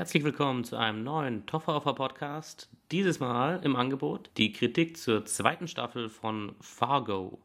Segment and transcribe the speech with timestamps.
[0.00, 2.70] Herzlich willkommen zu einem neuen Tofferoffer Podcast.
[2.90, 7.38] Dieses Mal im Angebot die Kritik zur zweiten Staffel von Fargo.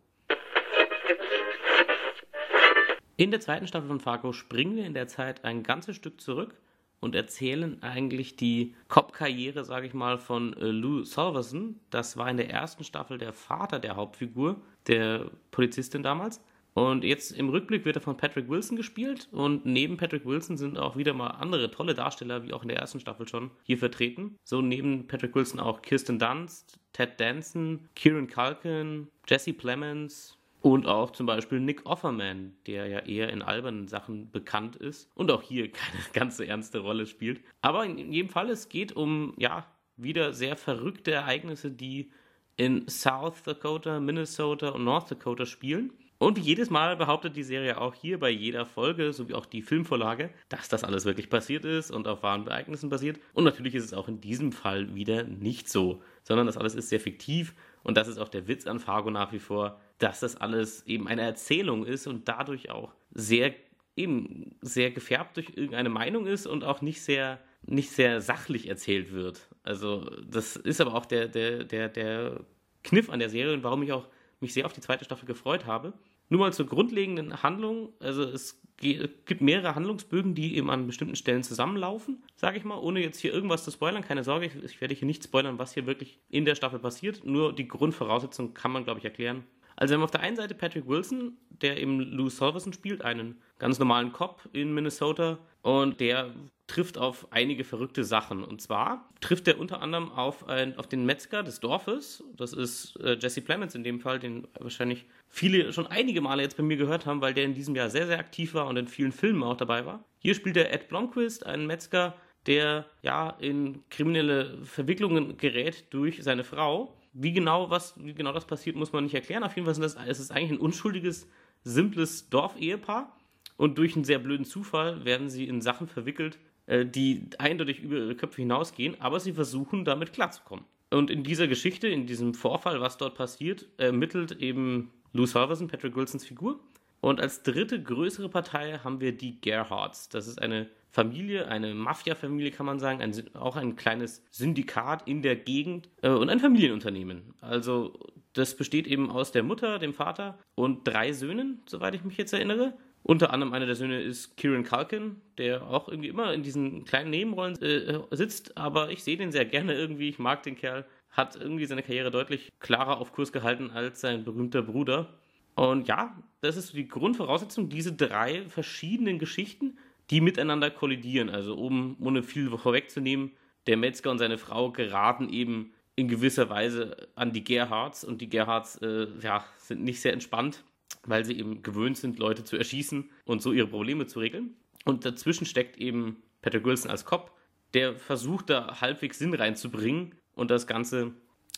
[3.17, 6.55] In der zweiten Staffel von Fargo springen wir in der Zeit ein ganzes Stück zurück
[7.01, 11.81] und erzählen eigentlich die Cop-Karriere, sage ich mal, von äh, Lou Solverson.
[11.89, 16.39] Das war in der ersten Staffel der Vater der Hauptfigur, der Polizistin damals.
[16.75, 20.77] Und jetzt im Rückblick wird er von Patrick Wilson gespielt und neben Patrick Wilson sind
[20.77, 24.37] auch wieder mal andere tolle Darsteller, wie auch in der ersten Staffel schon, hier vertreten.
[24.43, 31.11] So neben Patrick Wilson auch Kirsten Dunst, Ted Danson, Kieran Culkin, Jesse Plemons, und auch
[31.11, 35.71] zum Beispiel Nick Offerman, der ja eher in albernen Sachen bekannt ist und auch hier
[35.71, 37.39] keine ganz ernste Rolle spielt.
[37.61, 42.09] Aber in jedem Fall, es geht um, ja, wieder sehr verrückte Ereignisse, die
[42.57, 45.93] in South Dakota, Minnesota und North Dakota spielen.
[46.25, 50.31] Und jedes Mal behauptet die Serie auch hier bei jeder Folge, sowie auch die Filmvorlage,
[50.49, 53.19] dass das alles wirklich passiert ist und auf wahren Ereignissen basiert.
[53.35, 56.89] Und natürlich ist es auch in diesem Fall wieder nicht so, sondern das alles ist
[56.89, 57.53] sehr fiktiv.
[57.83, 61.07] Und das ist auch der Witz an Fargo nach wie vor, dass das alles eben
[61.07, 63.53] eine Erzählung ist und dadurch auch sehr
[63.95, 69.11] eben sehr gefärbt durch irgendeine Meinung ist und auch nicht sehr nicht sehr sachlich erzählt
[69.11, 69.47] wird.
[69.61, 72.39] Also das ist aber auch der der der der
[72.83, 74.07] Kniff an der Serie und warum ich auch
[74.39, 75.93] mich sehr auf die zweite Staffel gefreut habe.
[76.29, 77.89] Nur mal zur grundlegenden Handlung.
[77.99, 83.01] Also es gibt mehrere Handlungsbögen, die eben an bestimmten Stellen zusammenlaufen, sage ich mal, ohne
[83.01, 84.03] jetzt hier irgendwas zu spoilern.
[84.03, 87.23] Keine Sorge, ich, werde hier nicht spoilern, was hier wirklich in der Staffel passiert.
[87.23, 89.43] Nur die Grundvoraussetzung kann man, glaube ich, erklären.
[89.75, 93.41] Also wir haben auf der einen Seite Patrick Wilson, der eben Lou Solverson spielt, einen
[93.59, 96.31] ganz normalen Cop in Minnesota und der
[96.67, 98.43] trifft auf einige verrückte Sachen.
[98.43, 102.23] Und zwar trifft er unter anderem auf, ein, auf den Metzger des Dorfes.
[102.35, 106.57] Das ist äh, Jesse Plemons in dem Fall, den wahrscheinlich viele schon einige Male jetzt
[106.57, 108.87] bei mir gehört haben, weil der in diesem Jahr sehr, sehr aktiv war und in
[108.87, 110.03] vielen Filmen auch dabei war.
[110.19, 112.15] Hier spielt er Ed Blomquist, einen Metzger,
[112.47, 116.95] der ja in kriminelle Verwicklungen gerät durch seine Frau.
[117.17, 119.43] Wie genau, was, wie genau das passiert, muss man nicht erklären.
[119.43, 121.27] Auf jeden Fall ist es ist eigentlich ein unschuldiges,
[121.63, 123.15] simples Dorfehepaar.
[123.57, 127.95] Und durch einen sehr blöden Zufall werden sie in Sachen verwickelt, äh, die eindeutig über
[127.95, 130.65] ihre Köpfe hinausgehen, aber sie versuchen damit klarzukommen.
[130.91, 135.95] Und in dieser Geschichte, in diesem Vorfall, was dort passiert, ermittelt eben Lou Salverson, Patrick
[135.95, 136.59] Wilsons Figur.
[136.99, 140.09] Und als dritte größere Partei haben wir die Gerhards.
[140.09, 145.21] Das ist eine Familie, eine Mafia-Familie kann man sagen, ein, auch ein kleines Syndikat in
[145.21, 147.33] der Gegend äh, und ein Familienunternehmen.
[147.41, 147.99] Also
[148.31, 152.31] das besteht eben aus der Mutter, dem Vater und drei Söhnen, soweit ich mich jetzt
[152.31, 152.77] erinnere.
[153.03, 157.09] Unter anderem einer der Söhne ist Kieran Culkin, der auch irgendwie immer in diesen kleinen
[157.09, 160.07] Nebenrollen äh, sitzt, aber ich sehe den sehr gerne irgendwie.
[160.07, 160.85] Ich mag den Kerl.
[161.09, 165.09] Hat irgendwie seine Karriere deutlich klarer auf Kurs gehalten als sein berühmter Bruder.
[165.55, 169.77] Und ja, das ist die Grundvoraussetzung, diese drei verschiedenen Geschichten,
[170.09, 171.29] die miteinander kollidieren.
[171.29, 173.31] Also um, ohne viel vorwegzunehmen,
[173.67, 178.29] der Metzger und seine Frau geraten eben in gewisser Weise an die Gerhards und die
[178.29, 180.63] Gerhards äh, ja, sind nicht sehr entspannt
[181.05, 184.55] weil sie eben gewöhnt sind, Leute zu erschießen und so ihre Probleme zu regeln.
[184.85, 187.31] Und dazwischen steckt eben Patrick Wilson als Cop,
[187.73, 191.13] der versucht da halbwegs Sinn reinzubringen und das Ganze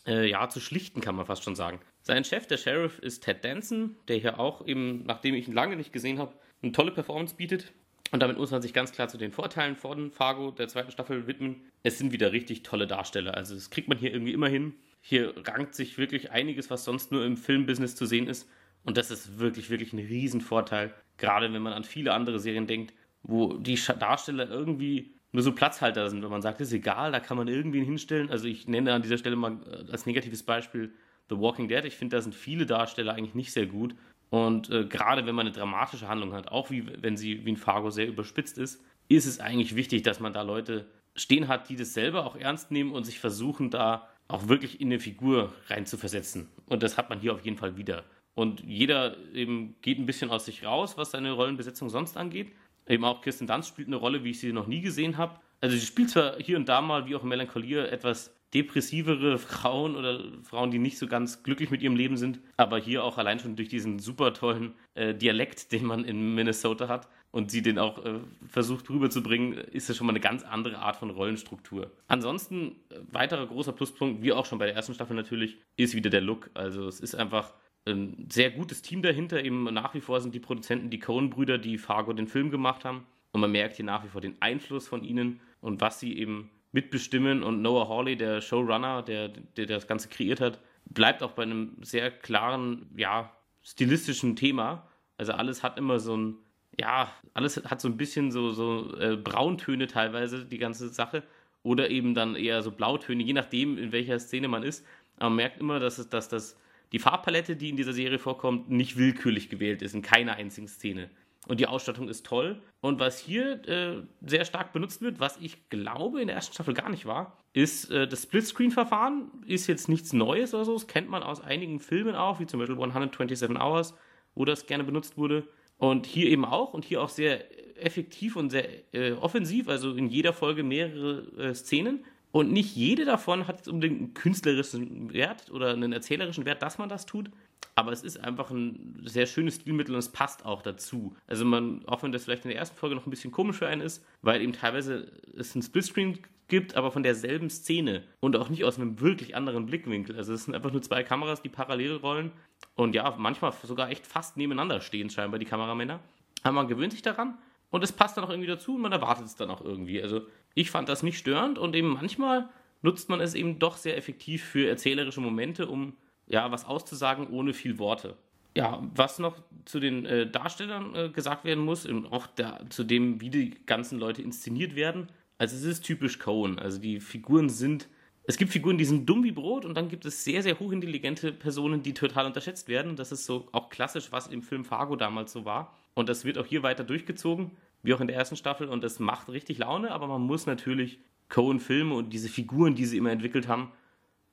[0.06, 1.80] äh, ja zu schlichten, kann man fast schon sagen.
[2.02, 5.76] Sein Chef, der Sheriff, ist Ted Danson, der hier auch eben, nachdem ich ihn lange
[5.76, 7.74] nicht gesehen habe, eine tolle Performance bietet.
[8.12, 11.28] Und damit muss man sich ganz klar zu den Vorteilen von Fargo der zweiten Staffel
[11.28, 11.62] widmen.
[11.84, 13.36] Es sind wieder richtig tolle Darsteller.
[13.36, 14.76] Also das kriegt man hier irgendwie immer hin.
[15.02, 18.50] Hier rankt sich wirklich einiges, was sonst nur im Filmbusiness zu sehen ist.
[18.84, 20.94] Und das ist wirklich, wirklich ein Riesenvorteil.
[21.18, 26.10] Gerade wenn man an viele andere Serien denkt, wo die Darsteller irgendwie nur so Platzhalter
[26.10, 28.30] sind, wenn man sagt, ist egal, da kann man irgendwen hinstellen.
[28.30, 30.94] Also ich nenne an dieser Stelle mal äh, als negatives Beispiel
[31.30, 31.84] The Walking Dead.
[31.84, 33.96] Ich finde, da sind viele Darsteller eigentlich nicht sehr gut.
[34.30, 37.58] Und äh, gerade wenn man eine dramatische Handlung hat, auch wie wenn sie wie ein
[37.58, 41.76] Fargo sehr überspitzt ist, ist es eigentlich wichtig, dass man da Leute stehen hat, die
[41.76, 46.50] das selber auch ernst nehmen und sich versuchen, da auch wirklich in eine Figur reinzuversetzen.
[46.68, 48.04] Und das hat man hier auf jeden Fall wieder.
[48.36, 52.52] Und jeder eben geht ein bisschen aus sich raus, was seine Rollenbesetzung sonst angeht.
[52.88, 55.40] Eben auch Kirsten Dunst spielt eine Rolle, wie ich sie noch nie gesehen habe.
[55.60, 59.96] Also sie spielt zwar hier und da mal, wie auch in Melancholia, etwas depressivere Frauen
[59.96, 63.40] oder Frauen, die nicht so ganz glücklich mit ihrem Leben sind, aber hier auch allein
[63.40, 67.78] schon durch diesen super tollen äh, Dialekt, den man in Minnesota hat und sie den
[67.78, 71.92] auch äh, versucht rüberzubringen, ist das schon mal eine ganz andere Art von Rollenstruktur.
[72.08, 76.10] Ansonsten, äh, weiterer großer Pluspunkt, wie auch schon bei der ersten Staffel natürlich, ist wieder
[76.10, 76.50] der Look.
[76.54, 77.54] Also es ist einfach
[77.86, 79.44] ein sehr gutes Team dahinter.
[79.44, 83.06] Eben nach wie vor sind die Produzenten die Coen-Brüder, die Fargo den Film gemacht haben.
[83.34, 86.50] Und man merkt hier nach wie vor den Einfluss von ihnen und was sie eben
[86.72, 87.44] mitbestimmen.
[87.44, 91.78] Und Noah Hawley, der Showrunner, der, der das Ganze kreiert hat, bleibt auch bei einem
[91.82, 93.32] sehr klaren, ja,
[93.64, 94.88] stilistischen Thema.
[95.18, 96.36] Also alles hat immer so ein,
[96.80, 101.24] ja, alles hat so ein bisschen so, so äh, Brauntöne teilweise, die ganze Sache.
[101.64, 104.86] Oder eben dann eher so Blautöne, je nachdem, in welcher Szene man ist.
[105.18, 106.58] Aber man merkt immer, dass, es, dass das,
[106.92, 111.10] die Farbpalette, die in dieser Serie vorkommt, nicht willkürlich gewählt ist, in keiner einzigen Szene.
[111.48, 112.62] Und die Ausstattung ist toll.
[112.82, 116.74] Und was hier äh, sehr stark benutzt wird, was ich glaube in der ersten Staffel
[116.74, 119.32] gar nicht war, ist äh, das Splitscreen-Verfahren.
[119.46, 120.74] Ist jetzt nichts Neues oder so.
[120.74, 123.96] Das kennt man aus einigen Filmen auch, wie zum Beispiel 127 Hours,
[124.36, 125.48] wo das gerne benutzt wurde.
[125.78, 126.74] Und hier eben auch.
[126.74, 127.46] Und hier auch sehr
[127.84, 129.70] effektiv und sehr äh, offensiv.
[129.70, 132.04] Also in jeder Folge mehrere äh, Szenen.
[132.32, 136.90] Und nicht jede davon hat unbedingt einen künstlerischen Wert oder einen erzählerischen Wert, dass man
[136.90, 137.32] das tut.
[137.78, 141.16] Aber es ist einfach ein sehr schönes Stilmittel und es passt auch dazu.
[141.28, 143.68] Also man, auch wenn das vielleicht in der ersten Folge noch ein bisschen komisch für
[143.68, 148.50] einen ist, weil eben teilweise es ein Splitscreen gibt, aber von derselben Szene und auch
[148.50, 150.18] nicht aus einem wirklich anderen Blickwinkel.
[150.18, 152.32] Also es sind einfach nur zwei Kameras, die parallel rollen
[152.74, 156.00] und ja, manchmal sogar echt fast nebeneinander stehen scheinbar die Kameramänner.
[156.42, 157.38] Aber man gewöhnt sich daran
[157.70, 160.02] und es passt dann auch irgendwie dazu und man erwartet es dann auch irgendwie.
[160.02, 160.22] Also
[160.56, 162.50] ich fand das nicht störend und eben manchmal
[162.82, 165.94] nutzt man es eben doch sehr effektiv für erzählerische Momente, um
[166.28, 168.16] ja was auszusagen ohne viel Worte.
[168.56, 172.84] Ja, was noch zu den äh, Darstellern äh, gesagt werden muss und auch der, zu
[172.84, 175.10] dem, wie die ganzen Leute inszeniert werden.
[175.38, 176.58] Also es ist typisch Cohen.
[176.58, 177.88] Also die Figuren sind,
[178.24, 181.32] es gibt Figuren, die sind dumm wie Brot und dann gibt es sehr, sehr hochintelligente
[181.34, 182.96] Personen, die total unterschätzt werden.
[182.96, 185.76] Das ist so auch klassisch, was im Film Fargo damals so war.
[185.94, 187.52] Und das wird auch hier weiter durchgezogen,
[187.84, 188.70] wie auch in der ersten Staffel.
[188.70, 191.00] Und das macht richtig Laune, aber man muss natürlich
[191.30, 193.72] Cohen-Filme und diese Figuren, die sie immer entwickelt haben,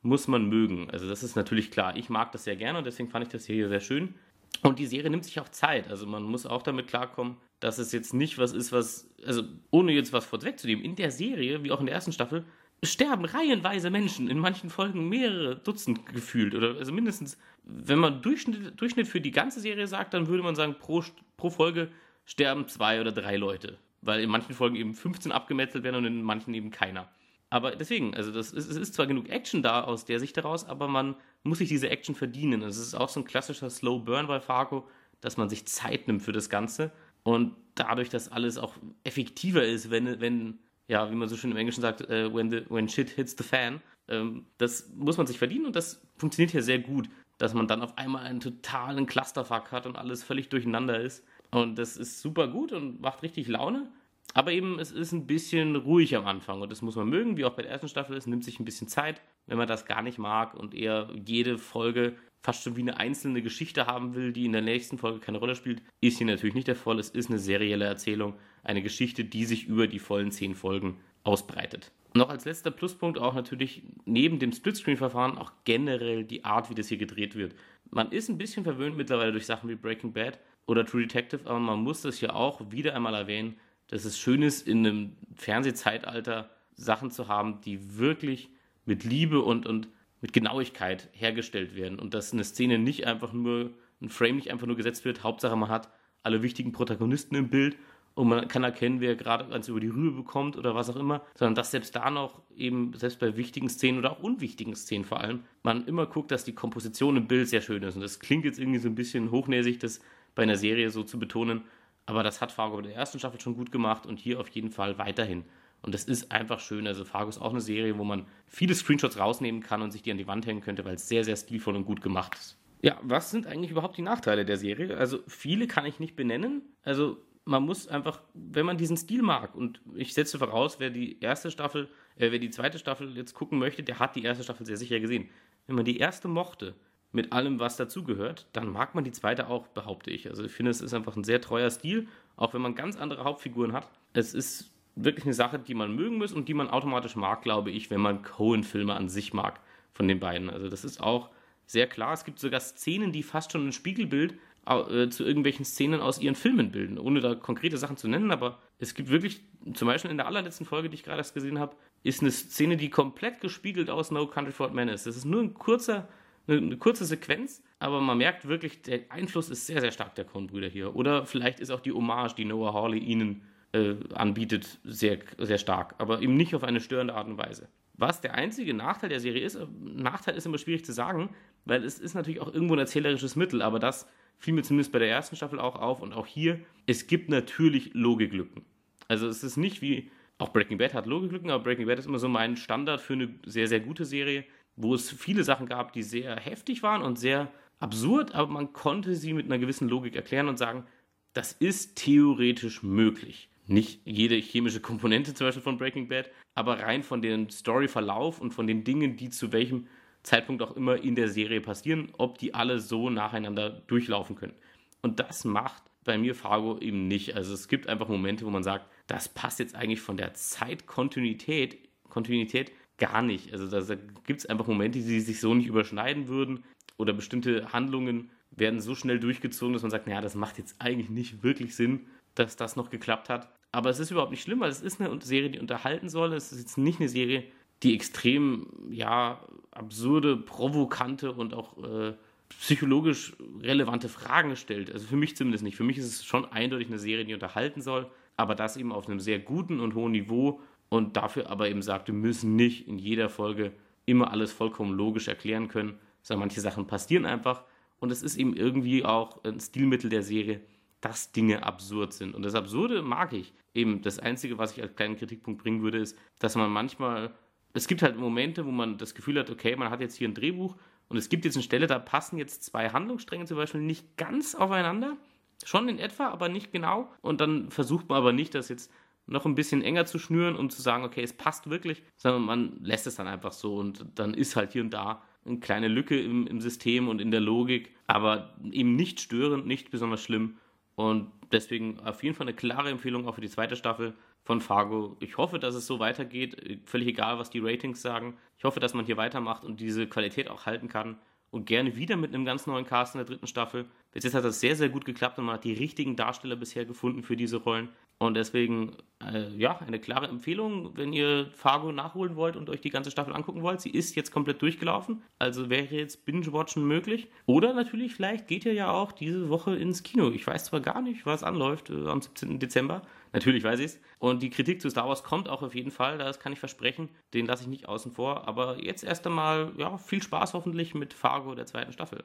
[0.05, 0.91] muss man mögen.
[0.91, 1.97] Also das ist natürlich klar.
[1.97, 4.15] Ich mag das sehr gerne und deswegen fand ich das hier sehr schön.
[4.63, 5.89] Und die Serie nimmt sich auch Zeit.
[5.89, 9.93] Also man muss auch damit klarkommen, dass es jetzt nicht was ist, was, also ohne
[9.93, 12.45] jetzt was vorwegzunehmen, in der Serie, wie auch in der ersten Staffel,
[12.83, 16.55] sterben reihenweise Menschen, in manchen Folgen mehrere Dutzend gefühlt.
[16.55, 20.55] Oder also mindestens, wenn man Durchschnitt, Durchschnitt für die ganze Serie sagt, dann würde man
[20.55, 21.03] sagen, pro,
[21.37, 21.89] pro Folge
[22.27, 23.79] sterben zwei oder drei Leute.
[24.03, 27.09] Weil in manchen Folgen eben 15 abgemetzelt werden und in manchen eben keiner.
[27.55, 30.65] Aber deswegen, also das ist, es ist zwar genug Action da aus der Sicht heraus,
[30.65, 31.15] aber man
[31.45, 32.63] muss sich diese Action verdienen.
[32.63, 34.89] Es ist auch so ein klassischer Slow Burn bei Fargo,
[35.21, 36.91] dass man sich Zeit nimmt für das Ganze
[37.23, 38.75] und dadurch, dass alles auch
[39.05, 40.59] effektiver ist, wenn, wenn
[40.89, 43.45] ja, wie man so schön im Englischen sagt, uh, when, the, when shit hits the
[43.45, 43.81] fan.
[44.09, 47.09] Ähm, das muss man sich verdienen und das funktioniert hier sehr gut,
[47.39, 51.25] dass man dann auf einmal einen totalen Clusterfuck hat und alles völlig durcheinander ist.
[51.53, 53.93] Und das ist super gut und macht richtig Laune.
[54.33, 57.45] Aber eben, es ist ein bisschen ruhig am Anfang und das muss man mögen, wie
[57.45, 58.17] auch bei der ersten Staffel.
[58.17, 61.59] Es nimmt sich ein bisschen Zeit, wenn man das gar nicht mag und eher jede
[61.59, 65.39] Folge fast schon wie eine einzelne Geschichte haben will, die in der nächsten Folge keine
[65.39, 66.99] Rolle spielt, ist hier natürlich nicht der Fall.
[66.99, 71.91] Es ist eine serielle Erzählung, eine Geschichte, die sich über die vollen zehn Folgen ausbreitet.
[72.13, 76.89] Noch als letzter Pluspunkt auch natürlich neben dem Splitscreen-Verfahren auch generell die Art, wie das
[76.89, 77.55] hier gedreht wird.
[77.91, 81.59] Man ist ein bisschen verwöhnt mittlerweile durch Sachen wie Breaking Bad oder True Detective, aber
[81.59, 83.57] man muss das hier auch wieder einmal erwähnen,
[83.89, 88.51] dass es schön ist, in einem Fernsehzeitalter Sachen zu haben, die wirklich
[88.85, 89.89] mit Liebe und, und
[90.21, 91.99] mit Genauigkeit hergestellt werden.
[91.99, 93.71] Und dass eine Szene nicht einfach nur,
[94.01, 95.89] ein Frame nicht einfach nur gesetzt wird, Hauptsache man hat
[96.23, 97.77] alle wichtigen Protagonisten im Bild
[98.15, 101.23] und man kann erkennen, wer gerade ganz über die Rübe bekommt oder was auch immer,
[101.35, 105.21] sondern dass selbst da noch eben, selbst bei wichtigen Szenen oder auch unwichtigen Szenen vor
[105.21, 107.97] allem, man immer guckt, dass die Komposition im Bild sehr schön ist.
[107.97, 110.01] Und das klingt jetzt irgendwie so ein bisschen hochnäsig, das
[110.37, 111.63] bei einer Serie so zu betonen,
[112.07, 114.71] aber das hat Fargo bei der ersten Staffel schon gut gemacht und hier auf jeden
[114.71, 115.45] Fall weiterhin.
[115.83, 116.87] Und das ist einfach schön.
[116.87, 120.11] Also Fargo ist auch eine Serie, wo man viele Screenshots rausnehmen kann und sich die
[120.11, 122.59] an die Wand hängen könnte, weil es sehr, sehr stilvoll und gut gemacht ist.
[122.83, 124.97] Ja, was sind eigentlich überhaupt die Nachteile der Serie?
[124.97, 126.63] Also viele kann ich nicht benennen.
[126.83, 131.21] Also man muss einfach, wenn man diesen Stil mag, und ich setze voraus, wer die
[131.21, 134.67] erste Staffel, äh, wer die zweite Staffel jetzt gucken möchte, der hat die erste Staffel
[134.67, 135.29] sehr sicher gesehen.
[135.67, 136.75] Wenn man die erste mochte,
[137.15, 140.29] mit allem, was dazugehört, dann mag man die zweite auch, behaupte ich.
[140.29, 143.25] Also ich finde, es ist einfach ein sehr treuer Stil, auch wenn man ganz andere
[143.25, 143.89] Hauptfiguren hat.
[144.13, 147.71] Es ist wirklich eine Sache, die man mögen muss und die man automatisch mag, glaube
[147.71, 149.61] ich, wenn man Cohen-Filme an sich mag
[149.93, 150.51] von den beiden.
[150.51, 151.31] Also das ist auch
[151.67, 152.13] sehr klar.
[152.13, 154.35] Es gibt sogar Szenen, die fast schon ein Spiegelbild
[154.67, 158.59] äh, zu irgendwelchen Szenen aus ihren Filmen bilden, ohne da konkrete Sachen zu nennen, aber
[158.79, 159.41] es gibt wirklich,
[159.75, 162.77] zum Beispiel in der allerletzten Folge, die ich gerade erst gesehen habe, ist eine Szene,
[162.77, 165.07] die komplett gespiegelt aus No Country for Men ist.
[165.07, 166.09] Das ist nur ein kurzer,
[166.47, 170.69] eine, kurze Sequenz, aber man merkt wirklich, der Einfluss ist sehr, sehr stark der Coen-Brüder
[170.69, 170.95] hier.
[170.95, 175.95] Oder vielleicht ist auch die Hommage, die Noah Hawley ihnen äh, anbietet, sehr, sehr stark,
[175.99, 177.69] aber eben nicht auf eine störende Art und Weise.
[177.97, 181.31] Was der einzige Nachteil der Serie ist, äh, Nachteil ist immer schwierig zu sagen,
[181.65, 184.07] weil es ist natürlich auch irgendwo ein erzählerisches Mittel, aber das
[184.39, 187.95] fiel mir zumindest bei der ersten Staffel auch auf und auch hier, es gibt natürlich
[187.95, 188.65] Logiklücken.
[189.09, 192.19] Also es ist nicht wie, auch Breaking Bad hat Logiklücken, aber Breaking Bad ist immer
[192.19, 194.45] so mein Standard für eine sehr, sehr gute Serie,
[194.77, 199.15] wo es viele Sachen gab, die sehr heftig waren und sehr absurd, aber man konnte
[199.15, 200.87] sie mit einer gewissen Logik erklären und sagen,
[201.33, 203.49] das ist theoretisch möglich.
[203.67, 208.53] Nicht jede chemische Komponente zum Beispiel von Breaking Bad, aber rein von dem Storyverlauf und
[208.53, 209.87] von den Dingen, die zu welchem
[210.23, 214.55] Zeitpunkt auch immer in der Serie passieren, ob die alle so nacheinander durchlaufen können.
[215.03, 217.35] Und das macht bei mir Fargo eben nicht.
[217.35, 221.79] Also es gibt einfach Momente, wo man sagt, das passt jetzt eigentlich von der Zeitkontinuität
[222.15, 223.53] Kontinuität gar nicht.
[223.53, 223.95] Also da
[224.27, 226.65] gibt es einfach Momente, die sich so nicht überschneiden würden
[226.97, 231.11] oder bestimmte Handlungen werden so schnell durchgezogen, dass man sagt, naja, das macht jetzt eigentlich
[231.11, 233.53] nicht wirklich Sinn, dass das noch geklappt hat.
[233.73, 236.33] Aber es ist überhaupt nicht schlimm, weil es ist eine Serie, die unterhalten soll.
[236.33, 237.45] Es ist jetzt nicht eine Serie,
[237.83, 239.41] die extrem, ja,
[239.73, 242.15] absurde, provokante und auch äh,
[242.61, 244.93] psychologisch relevante Fragen stellt.
[244.93, 245.77] Also für mich zumindest nicht.
[245.77, 249.09] Für mich ist es schon eindeutig eine Serie, die unterhalten soll, aber das eben auf
[249.09, 252.99] einem sehr guten und hohen Niveau und dafür aber eben sagt, wir müssen nicht in
[252.99, 253.73] jeder Folge
[254.07, 257.65] immer alles vollkommen logisch erklären können, sondern manche Sachen passieren einfach
[257.99, 260.61] und es ist eben irgendwie auch ein Stilmittel der Serie,
[261.01, 262.35] dass Dinge absurd sind.
[262.35, 263.53] Und das Absurde mag ich.
[263.75, 267.35] Eben das Einzige, was ich als kleinen Kritikpunkt bringen würde, ist, dass man manchmal,
[267.73, 270.35] es gibt halt Momente, wo man das Gefühl hat, okay, man hat jetzt hier ein
[270.35, 270.77] Drehbuch
[271.09, 274.55] und es gibt jetzt eine Stelle, da passen jetzt zwei Handlungsstränge zum Beispiel nicht ganz
[274.55, 275.17] aufeinander.
[275.65, 277.11] Schon in etwa, aber nicht genau.
[277.23, 278.91] Und dann versucht man aber nicht, das jetzt
[279.27, 282.79] noch ein bisschen enger zu schnüren und zu sagen, okay, es passt wirklich, sondern man
[282.83, 286.21] lässt es dann einfach so und dann ist halt hier und da eine kleine Lücke
[286.21, 290.57] im, im System und in der Logik, aber eben nicht störend, nicht besonders schlimm.
[290.95, 294.15] Und deswegen auf jeden Fall eine klare Empfehlung auch für die zweite Staffel
[294.45, 295.17] von Fargo.
[295.21, 298.37] Ich hoffe, dass es so weitergeht, völlig egal, was die Ratings sagen.
[298.59, 301.17] Ich hoffe, dass man hier weitermacht und diese Qualität auch halten kann
[301.51, 303.87] und gerne wieder mit einem ganz neuen Cast in der dritten Staffel.
[304.15, 306.85] Bis jetzt hat das sehr, sehr gut geklappt und man hat die richtigen Darsteller bisher
[306.85, 307.89] gefunden für diese Rollen.
[308.19, 312.91] Und deswegen, äh, ja, eine klare Empfehlung, wenn ihr Fargo nachholen wollt und euch die
[312.91, 313.81] ganze Staffel angucken wollt.
[313.81, 317.27] Sie ist jetzt komplett durchgelaufen, also wäre jetzt Binge-Watchen möglich.
[317.47, 320.31] Oder natürlich, vielleicht geht ihr ja auch diese Woche ins Kino.
[320.31, 322.61] Ich weiß zwar gar nicht, was anläuft äh, am 17.
[322.61, 323.03] Dezember.
[323.33, 324.01] Natürlich weiß ich es.
[324.21, 327.09] Und die Kritik zu Star Wars kommt auch auf jeden Fall, das kann ich versprechen.
[327.35, 328.47] Den lasse ich nicht außen vor.
[328.47, 332.23] Aber jetzt erst einmal, ja, viel Spaß hoffentlich mit Fargo der zweiten Staffel.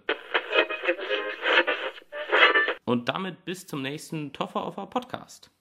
[2.90, 5.52] Und damit bis zum nächsten Toffer auf Podcast.